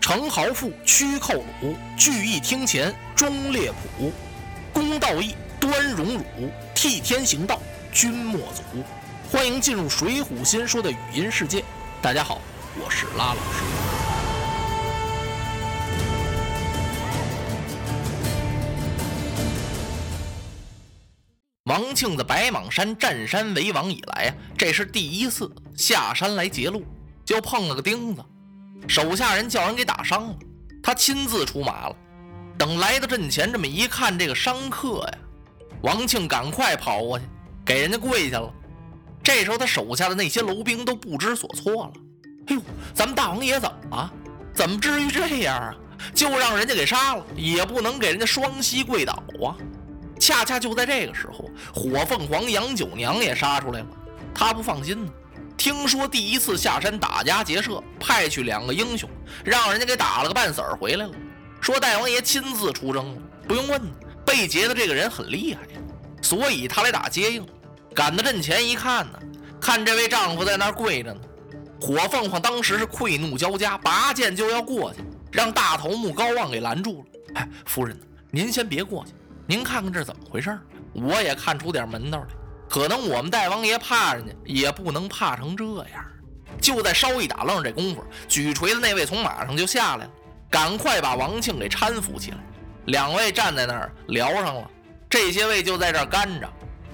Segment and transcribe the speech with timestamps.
[0.00, 4.12] 程豪富，屈寇鲁，聚义厅前，忠烈谱，
[4.72, 6.22] 公道义，端荣辱，
[6.74, 7.60] 替天行道，
[7.90, 8.62] 君莫阻。
[9.32, 11.64] 欢迎进入《水浒新说》的语音世界。
[12.02, 12.40] 大家好，
[12.78, 13.93] 我是拉老师。
[21.74, 26.84] 王庆在白蟒山占山为王以来啊，这是第一次下山来劫路，
[27.24, 28.24] 就碰了个钉子。
[28.86, 30.36] 手下人叫人给打伤了，
[30.80, 31.96] 他亲自出马了。
[32.56, 35.18] 等来到阵前，这么一看，这个伤客呀，
[35.82, 37.24] 王庆赶快跑过去，
[37.66, 38.54] 给人家跪下了。
[39.20, 41.92] 这时候他手下的那些楼兵都不知所措了。
[42.46, 42.62] 哎呦，
[42.94, 44.12] 咱们大王爷怎么了？
[44.54, 45.74] 怎么至于这样啊？
[46.14, 49.58] 就让人家给杀了，也不能给人家双膝跪倒啊！
[50.18, 53.86] 恰恰就在这个时候，火凤凰杨九娘也杀出来了，
[54.34, 55.12] 他不放心呢。
[55.56, 59.08] 听说第一次下山打家劫舍，派去两个英雄，
[59.44, 61.12] 让人家给打了个半死儿回来了。
[61.60, 63.80] 说大王爷亲自出征了，不用问，
[64.26, 65.80] 被劫的这个人很厉害呀，
[66.20, 67.46] 所以他来打接应。
[67.94, 69.18] 赶到阵前一看呢，
[69.60, 71.20] 看这位丈夫在那儿跪着呢。
[71.80, 77.20] 火凤凰当时是愧怒交加，拔剑就要过去，让大头目高望给拦住了。
[77.36, 77.98] 哎，夫人，
[78.30, 79.12] 您先别过去，
[79.46, 80.58] 您看看这怎么回事
[80.92, 82.26] 我也看出点门道来。
[82.68, 86.04] 可能我们大王爷怕人家，也不能怕成这样。
[86.60, 90.10] 就在稍一打愣这功夫，举锤的那位从马上就下来了，
[90.50, 92.38] 赶快把王庆给搀扶起来。
[92.86, 94.70] 两位站在那儿聊上了，
[95.08, 96.48] 这些位就在这干着。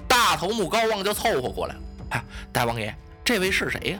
[0.07, 1.81] 大头目高望就凑合过来了。
[2.09, 3.99] 哎，大王爷，这位是谁呀？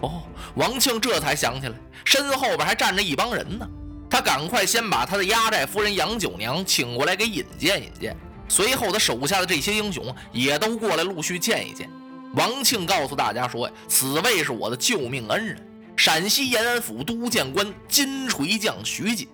[0.00, 0.22] 哦，
[0.54, 3.68] 王庆这才想起来，身后边还站着一帮人呢。
[4.12, 8.14] 他赶快先把他的压寨夫人杨九娘请过来，给引荐引荐。
[8.46, 11.88] 随后，他手下的这些英雄也都过来陆续见一见。
[12.34, 15.66] 王庆告诉大家说：“呀，此位是我的救命恩人，
[15.96, 19.26] 陕西延安府都监官金锤将徐锦。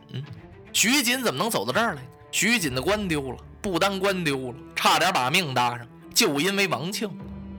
[0.73, 2.03] 徐锦怎么能走到这儿来？
[2.31, 7.11] 徐锦的官丢了，不单官丢了，差点把命搭上，就因为王庆。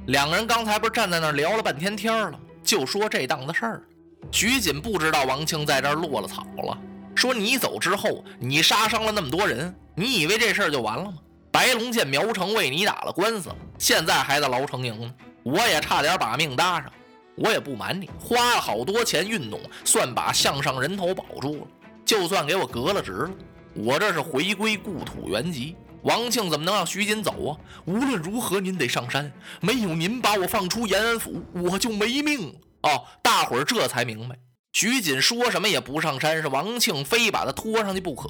[0.07, 2.39] 两个人刚才不是站在那儿聊了半天天了？
[2.63, 3.83] 就说这档子事儿。
[4.31, 6.77] 徐锦不知道王庆在这儿落了草了，
[7.19, 11.18] 说你走之后，你杀伤了那么多人，你以为这事儿就完了吗？”
[11.52, 15.13] 白龙见苗城为你打了官司，现在还在牢城营呢。
[15.44, 16.90] 我也差点把命搭上。
[17.35, 21.68] 我也不瞒你，花了好多钱运动，算把项上人头保住了。
[22.06, 23.31] 就算给我革了职了，
[23.74, 25.75] 我这是回归故土原籍。
[26.03, 27.57] 王庆怎么能让徐锦走啊？
[27.86, 29.30] 无论如何，您得上山。
[29.59, 32.53] 没有您把我放出延安府，我就没命了。
[32.84, 34.38] 哦，大伙儿这才明白。
[34.72, 38.30] 徐锦说什么也不上山，是王庆非把他拖上去不可。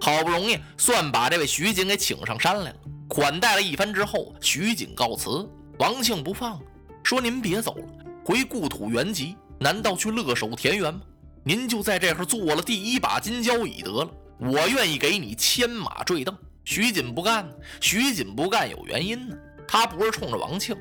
[0.00, 2.76] 好不容易算把这位徐锦给请上山来了，
[3.08, 5.48] 款待了一番之后，徐锦告辞。
[5.78, 6.60] 王庆不放，
[7.02, 7.84] 说：“您别走了，
[8.24, 11.00] 回故土原籍，难道去乐守田园吗？
[11.42, 16.34] 您就在这儿做了第一把金交椅得了，我愿意给你牵马坠镫。”
[16.64, 17.48] 徐锦不干，
[17.80, 20.76] 徐锦不干有原因呢，他不是冲着王庆，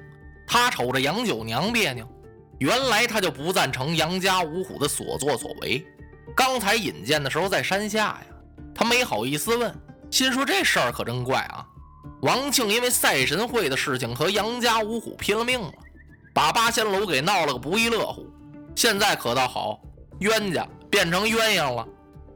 [0.46, 2.06] 他瞅着杨九娘别扭。
[2.60, 5.86] 原来他就不赞成杨家五虎的所作所为。
[6.36, 8.28] 刚才引荐的时候在山下呀，
[8.74, 9.74] 他没好意思问，
[10.12, 11.66] 心说这事儿可真怪啊。
[12.22, 15.72] 王庆因为赛神会的事情和杨家五虎拼了命了，
[16.34, 18.26] 把八仙楼给闹了个不亦乐乎。
[18.76, 19.80] 现在可倒好，
[20.20, 21.88] 冤家变成鸳鸯了。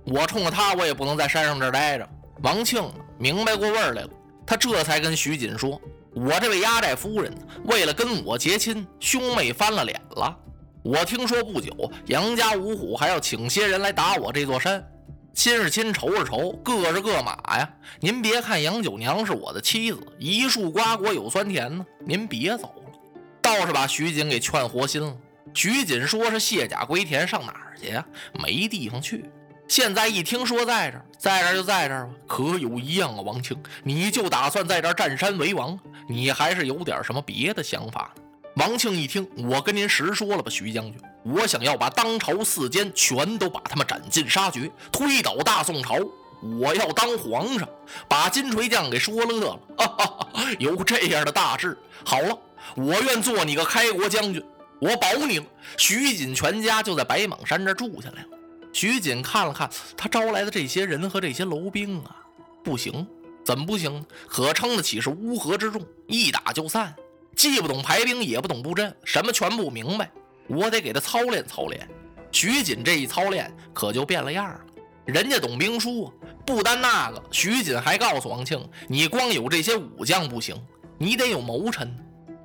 [0.06, 2.08] 我冲着他，我也不能在山上这待着。
[2.44, 2.84] 王庆
[3.20, 4.10] 明白过味儿来了，
[4.46, 5.80] 他这才跟徐锦说。
[6.14, 7.34] 我这位压寨夫人
[7.66, 10.38] 为了跟我结亲，兄妹翻了脸了。
[10.84, 11.72] 我听说不久
[12.08, 14.86] 杨家五虎还要请些人来打我这座山，
[15.34, 17.70] 亲是亲，仇是仇，各是各马呀。
[18.02, 21.86] 您别看杨九娘是我的妻子，一树瓜果有酸甜呢。
[22.06, 22.92] 您别走了，
[23.42, 25.16] 倒是把徐锦给劝活心了。
[25.54, 28.06] 徐锦说是卸甲归田，上哪儿去呀？
[28.34, 29.24] 没地方去。
[29.72, 32.12] 现在一听说在这儿，在这儿就在这儿吧。
[32.28, 35.80] 可有一样啊，王庆，你就打算在这儿占山为王？
[36.10, 38.14] 你还是有点什么别的想法？
[38.58, 45.96] 王庆一听，我跟您实说了吧，徐将军，我想要把当朝四监全都把他们斩尽杀绝，推倒大宋朝。
[46.60, 47.66] 我要当皇上，
[48.10, 49.60] 把金锤将给说乐了。
[49.78, 50.28] 哈哈，
[50.60, 52.38] 有这样的大志，好了，
[52.76, 54.44] 我愿做你个开国将军，
[54.82, 55.46] 我保你了。
[55.78, 58.28] 徐锦全家就在白蟒山这住下来了。
[58.74, 62.16] 徐锦看了看他招来的这些人和这些楼兵啊，
[62.64, 63.06] 不行，
[63.44, 64.06] 怎么不行？
[64.28, 66.96] 可称得起是乌合之众，一打就散，
[67.36, 70.10] 既不懂排兵，也不懂布阵，什么全不明白。
[70.48, 71.88] 我得给他操练操练。
[72.32, 74.62] 徐锦这一操练，可就变了样了。
[75.06, 76.14] 人家懂兵书，
[76.46, 80.56] 不单那个，徐锦还告诉王庆，你光有这些武将不行，
[80.98, 81.94] 你得有谋臣。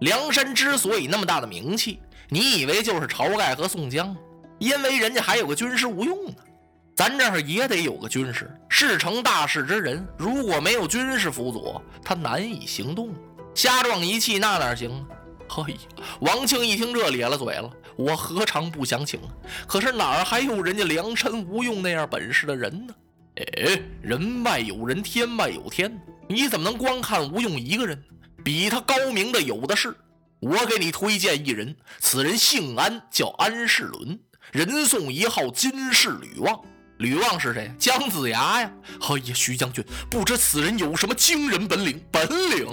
[0.01, 4.17] 梁山之所以那么大的名气，你以为就是晁盖和宋江？
[4.59, 6.35] 因为人家还有个军师吴用呢。
[6.95, 13.15] 咱这儿也得有个军师，事成大事之人，如果没有军师辅佐，他难以行动。
[13.55, 15.07] 瞎撞一气那哪行啊？
[15.47, 15.79] 嘿呀，
[16.21, 19.21] 王庆一听这咧了嘴了，我何尝不想请？
[19.67, 22.95] 可是哪儿还有人家梁山吴用那样本事的人呢？
[23.37, 25.95] 哎，人外有人，天外有天，
[26.29, 28.03] 你怎么能光看吴用一个人？
[28.43, 29.95] 比他高明的有的是。
[30.41, 34.19] 我给你推荐一人，此人姓安，叫安世伦，
[34.53, 36.61] 人送一号金氏吕望。
[36.99, 37.71] 吕望是谁？
[37.79, 38.73] 姜子牙呀！
[39.03, 42.03] 哎呀，徐将军，不知此人有什么惊人本领？
[42.11, 42.67] 本领？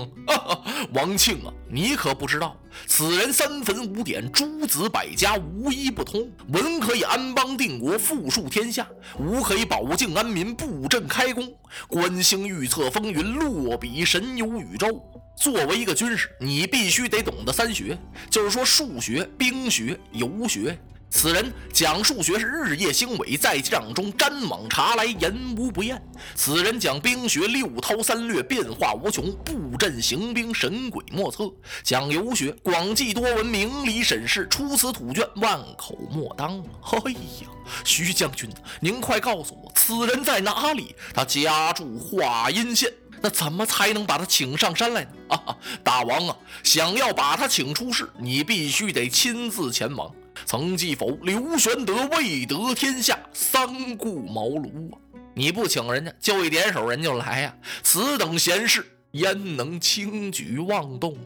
[0.93, 6.31] 王庆啊，你可不知道，此人三坟五点，诸子百家无一不通。
[6.53, 8.85] 文可以安邦定国，富庶天下；
[9.19, 11.53] 武可以保境安民，布阵开弓。
[11.89, 15.03] 观星预测风云，落笔神游宇宙。
[15.35, 17.97] 作为一个军师，你必须得懂得三学，
[18.29, 20.79] 就是说数学、兵学、游学。
[21.15, 26.01] 此人讲数学是日夜兴伟，在帐中瞻往查来，言无不厌。
[26.33, 31.43] 此人讲兵学六韬三略，变化无穷，布阵行兵神鬼莫测。
[31.83, 36.59] 讲游学广记多闻，明理审视，出此土卷，万口莫当。
[36.81, 37.47] 哎呀，
[37.85, 38.49] 徐将军，
[38.81, 40.95] 您快告诉我，此人在哪里？
[41.13, 45.09] 他家住华阴县，那怎么才能把他请上山来呢？
[45.29, 50.11] 啊，大王啊，想要把他请出世，你必须得亲自前往。
[50.45, 51.11] 曾记否？
[51.21, 54.97] 刘玄德未得天下，三顾茅庐啊！
[55.33, 57.55] 你不请人家，就一点手，人就来呀！
[57.81, 61.17] 此等闲事，焉能轻举妄动？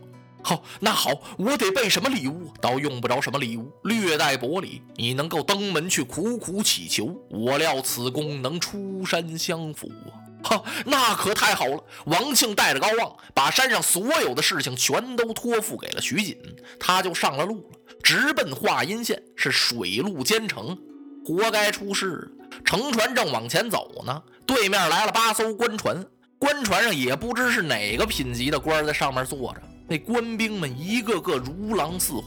[0.43, 2.53] 好，那好，我得备什么礼物？
[2.61, 10.26] 倒用不着什么礼物，略带薄礼，你能够登门去苦苦乞求，我料此功能出山相辅啊！
[10.47, 11.83] 哈，那可太好了！
[12.05, 16.37] 王庆带着高望，把山上所有的事情全都托付给了徐锦，
[16.79, 17.77] 他就上了路了。
[18.01, 20.77] 直奔华阴县，是水陆兼程，
[21.25, 22.31] 活该出事。
[22.63, 26.05] 乘船正往前走呢，对面来了八艘官船，
[26.39, 29.61] 官船上也不知是哪个品级的官在上面坐着。
[29.89, 32.23] 那官兵们一个个如狼似虎，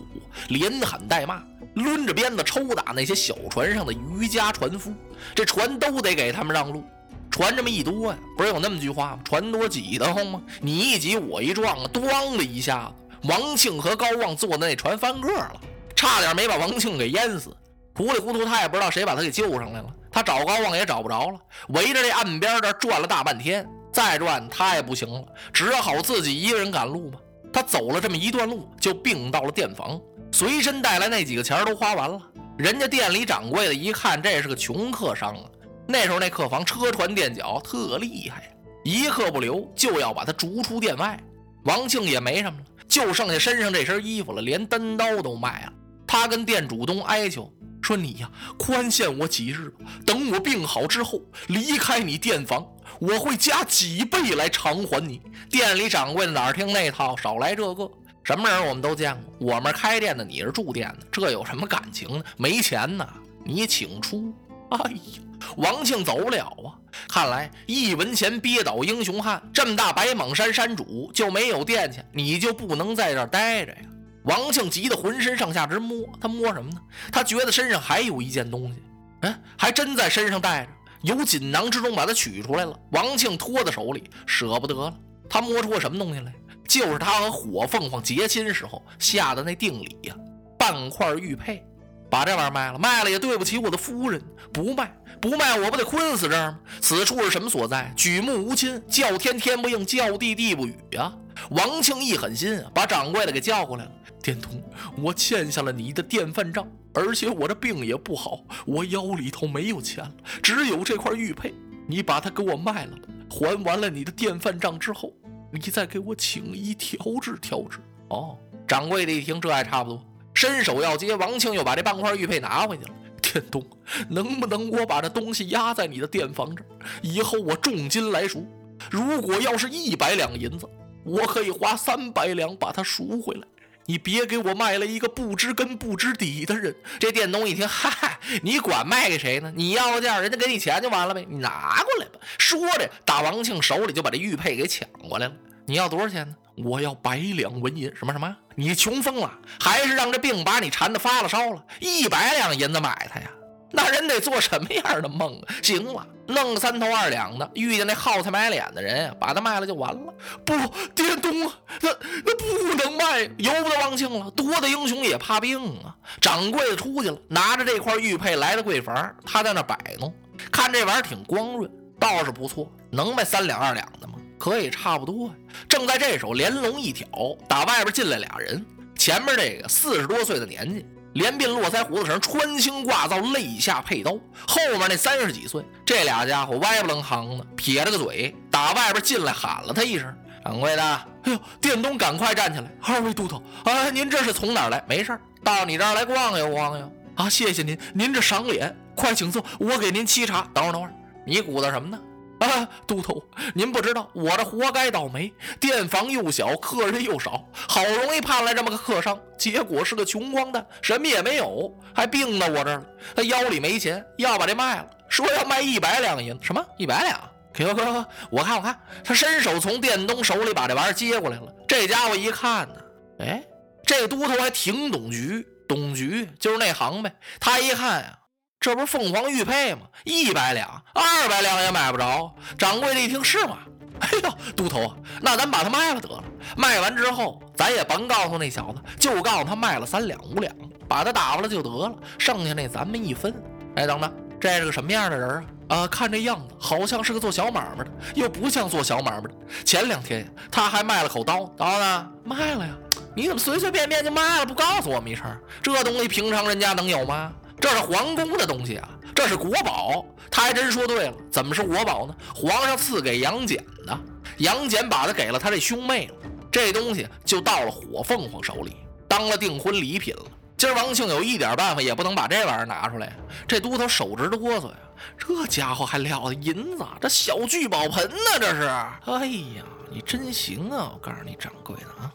[0.48, 1.42] 连喊带骂，
[1.74, 4.92] 抡着鞭子抽打那些小船上的渔家船夫。
[5.34, 6.84] 这船都得给他们让路。
[7.30, 9.20] 船这么一多呀，不是有那么句话吗？
[9.24, 10.42] 船多挤得慌吗？
[10.60, 15.60] 你一挤我一撞，咣的一下子，王庆和高旺坐的那船翻个了。
[15.94, 17.54] 差点没把王庆给淹死，
[17.94, 19.86] 糊里糊涂他也不知道谁把他给救上来了。
[20.10, 21.38] 他找高旺也找不着了，
[21.68, 27.18] 围着这岸边这转了大半天，再转他也不行了，只好自己一个人赶路吧。
[27.52, 30.00] 他走了这么一段路，就病到了店房，
[30.32, 32.20] 随身带来那几个钱都花完了。
[32.56, 35.42] 人家店里掌柜的一看，这是个穷客商啊。
[35.90, 38.54] 那时候那客房车船垫脚特厉害，
[38.84, 41.18] 一刻不留就要把他逐出店外。
[41.64, 45.72] 王庆也没什么了，就剩下身上这身衣服了，连单刀都卖了。
[46.06, 47.52] 他跟店主东哀求
[47.82, 49.72] 说：“你呀，宽限我几日。
[50.06, 52.66] 等我病好之后，离开你店房，
[52.98, 55.20] 我会加几倍来偿还你。”
[55.50, 57.90] 店里掌柜的哪听那套，少来这个。
[58.22, 62.24] 什么人我们都见过，我们开店的，你是住店的，这有什么感情呢？
[62.36, 63.08] 没钱呢，
[63.44, 64.32] 你请出。
[64.70, 65.22] 哎呀，
[65.56, 66.74] 王庆走不了啊！
[67.08, 73.78] 看来一文钱憋倒英雄汉，这么大白蟒山山主就没有店去，你就不能在这待着呀？
[74.24, 76.80] 王庆急得浑身上下直摸，他摸什么呢？
[77.10, 78.82] 他觉得身上还有一件东西，
[79.22, 80.70] 哎，还真在身上带着，
[81.02, 82.78] 由锦囊之中把它取出来了。
[82.90, 84.94] 王庆托在手里，舍不得了。
[85.28, 86.32] 他摸出个什么东西来？
[86.68, 90.14] 就是他和火凤凰结亲时候下的那定礼呀，
[90.58, 91.64] 半块玉佩。
[92.10, 94.20] 把这玩意儿卖了，卖了也对不起我的夫人。
[94.52, 96.58] 不卖，不卖，我不得困死这儿吗？
[96.80, 97.92] 此处是什么所在？
[97.96, 101.12] 举目无亲，叫天天不应，叫地地不语呀！
[101.50, 103.92] 王庆一狠心，把掌柜的给叫过来了。
[104.20, 104.62] 店东，
[104.98, 110.12] 我欠下了你的电饭账，而且我这病也不好，我腰里头没有钱了，
[110.42, 111.54] 只有这块玉佩，
[111.86, 112.98] 你把它给我卖了。
[113.30, 115.12] 还完了你的电饭账之后，
[115.52, 117.78] 你再给我请医调治调治。
[118.08, 118.36] 哦，
[118.66, 122.90] 掌柜的一听，这还差不多，伸手要接，王庆又把这半块玉佩拿回去了。
[123.20, 123.64] 店东，
[124.08, 126.66] 能不能我把这东西压在你的店房这儿，
[127.02, 128.46] 以后我重金来赎？
[128.90, 130.66] 如果要是一百两银子，
[131.04, 133.42] 我可以花三百两把它赎回来。
[133.86, 136.74] 你别给我卖了一个不知根不知底的人。
[136.98, 139.52] 这店东一听，嗨，你管卖给谁呢？
[139.54, 141.26] 你要价，人家给你钱就完了呗。
[141.28, 142.20] 你拿过来吧。
[142.38, 145.32] 说着，打王庆手里就把这玉佩给抢过来了。
[145.66, 146.34] 你要多少钱呢？
[146.64, 147.92] 我要百两纹银。
[147.94, 148.36] 什么什么？
[148.54, 149.30] 你穷疯了？
[149.60, 151.64] 还是让这病把你缠的发了烧了？
[151.80, 153.30] 一百两银子买他呀？
[153.72, 155.54] 那人得做什么样的梦啊？
[155.62, 160.12] 行了，弄个三头二两的，遇见那耗财买脸的人，把它卖了就完了。
[160.44, 160.56] 不，
[160.92, 161.88] 店东啊，那
[162.24, 164.28] 那不能卖，由不得王庆了。
[164.32, 165.94] 多大英雄也怕病啊！
[166.20, 170.12] 掌柜的出去了，拿着这块玉佩来到柜房，他在那摆弄，
[170.50, 174.14] 看这玩意儿挺光润，倒是不错，能卖三两二两的吗？
[174.40, 175.34] 可以差不多呀。
[175.68, 177.06] 正在这时候，连笼一挑，
[177.46, 178.64] 打外边进来俩人，
[178.96, 180.84] 前面这个四十多岁的年纪。
[181.14, 184.12] 连鬓络腮胡子上穿青挂皂，肋下佩刀。
[184.46, 190.82] 后面那三十几岁，这俩家伙歪不楞行的，撇着个嘴，打外边进来喊了他一声：“掌柜的！”
[191.24, 194.80] 哎呦，店东赶快站起来：“二位都头，啊，您这是从哪来？
[194.88, 196.92] 没事到你这儿来逛悠逛悠。
[197.16, 200.48] 啊，谢谢您，您这赏脸，快请坐，我给您沏茶。
[200.54, 200.94] 等会儿，等会儿，
[201.26, 201.98] 你鼓捣什么呢？”
[202.40, 203.22] 啊，都头，
[203.54, 205.30] 您不知道，我这活该倒霉。
[205.60, 212.86] 店房又小，客人又少，好容易盼来这么个客商，结果是个穷光蛋，什么也没有，还病到我这儿了。
[213.14, 216.38] 他腰里没钱，要把这卖了，说要卖一百两银。
[216.42, 216.64] 什么？
[216.78, 217.20] 一百两？
[217.52, 217.82] 给我，给，
[218.30, 218.80] 我看我看。
[219.04, 221.54] 他伸手从店东手里把这玩意儿接过来了。
[221.68, 222.74] 这家伙一看呢，
[223.18, 223.42] 哎，
[223.84, 227.14] 这都头还挺懂局，懂局就是那行呗。
[227.38, 228.16] 他一看呀。
[228.60, 229.80] 这不是凤凰玉佩吗？
[230.04, 232.30] 一百两、二百两也买不着。
[232.58, 233.56] 掌柜的一听是吗？
[234.00, 236.22] 哎呦，都头，那咱把它卖了得了。
[236.58, 240.54] 卖完之后，咱也甭告诉那小子，就告诉他卖了三两五两，
[240.86, 241.94] 把他打发了就得了。
[242.18, 243.34] 剩下那咱们一分。
[243.76, 245.78] 哎，等等，这是个什么样的人啊？
[245.78, 249.30] 啊，看这样子好像是个做小买卖的，又不像做小买卖的。
[249.64, 252.10] 前两天他还卖了口刀，刀呢？
[252.24, 252.76] 卖了呀。
[253.16, 254.44] 你怎么随随便便就卖了？
[254.44, 255.24] 不告诉我们一声？
[255.62, 257.32] 这东西平常人家能有吗？
[257.60, 260.04] 这是皇宫的东西啊，这是国宝。
[260.30, 262.14] 他还真说对了，怎么是国宝呢？
[262.34, 263.98] 皇上赐给杨戬的，
[264.38, 266.14] 杨戬把他给了他这兄妹了，
[266.52, 268.76] 这东西就到了火凤凰手里，
[269.08, 270.22] 当了订婚礼品了。
[270.56, 273.12] 今儿王庆有一点办法也不能把这玩意儿拿出来，
[273.48, 274.76] 这都头手直哆嗦呀。
[275.18, 278.62] 这家伙还撂的银子，这小聚宝盆呢，这是。
[278.62, 279.26] 哎
[279.56, 280.92] 呀，你真行啊！
[280.94, 282.12] 我告诉你，掌柜的啊，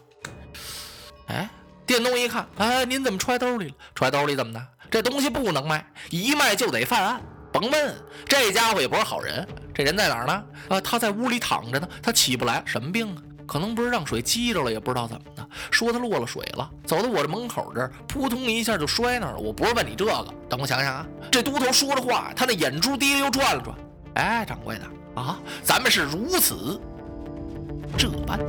[1.26, 1.50] 哎。
[1.84, 3.74] 店东一看，哎，您怎么揣兜里了？
[3.94, 4.60] 揣兜里怎么的？
[4.96, 7.20] 这东西不能卖，一卖就得犯案。
[7.52, 9.46] 甭问，这家伙也不是好人。
[9.74, 10.42] 这人在哪儿呢？
[10.70, 12.62] 啊，他在屋里躺着呢，他起不来。
[12.64, 13.20] 什么病啊？
[13.46, 15.46] 可能不是让水激着了，也不知道怎么的。
[15.70, 19.38] 说他落了水了，走到我这门口这儿，扑通一下就摔那儿了。
[19.38, 21.06] 我不是问你这个，等我想想啊。
[21.30, 23.76] 这都头说着话，他那眼珠滴溜转了转。
[24.14, 26.80] 哎，掌柜的啊，咱们是如此
[27.98, 28.40] 这般。